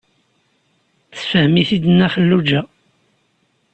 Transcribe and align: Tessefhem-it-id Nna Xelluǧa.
Tessefhem-it-id 1.11 1.83
Nna 1.89 2.07
Xelluǧa. 2.13 2.61